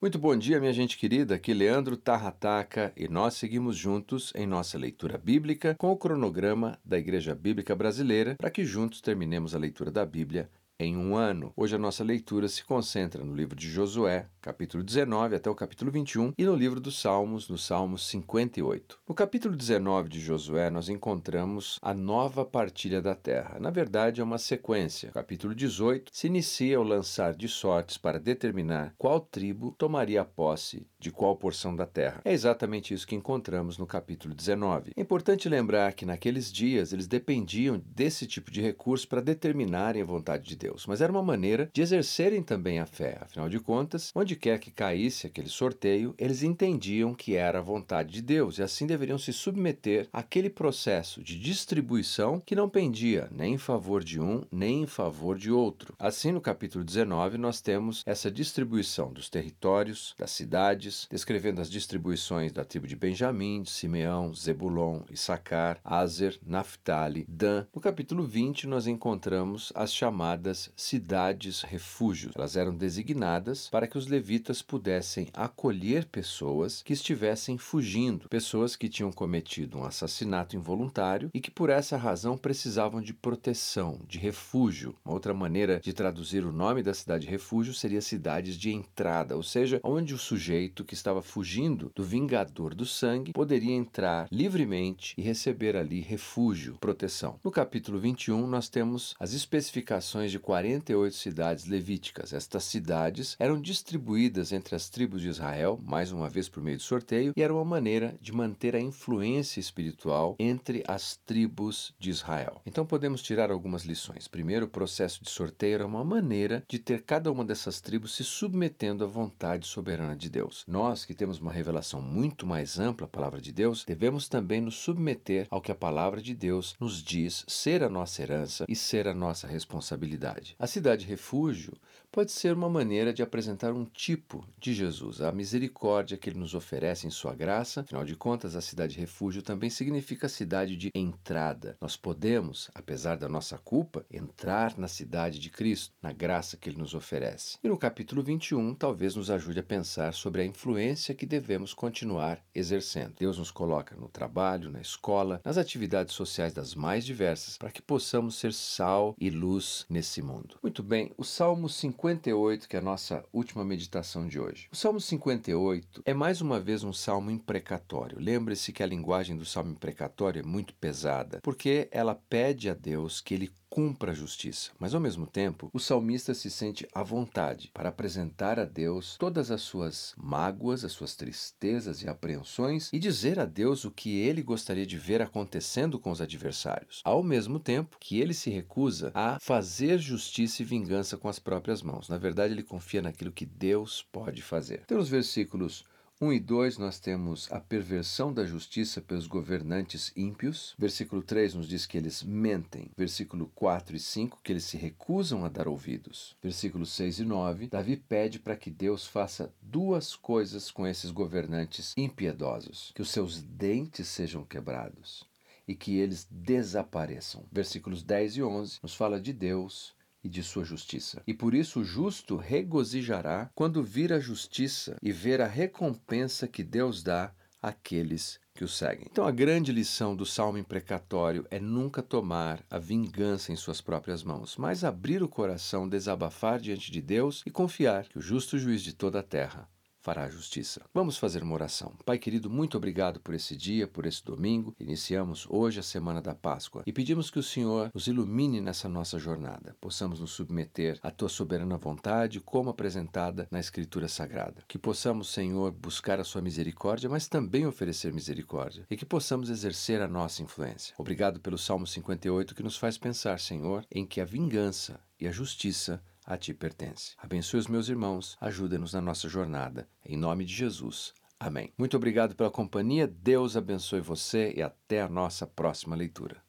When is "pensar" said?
149.62-150.14, 262.96-263.38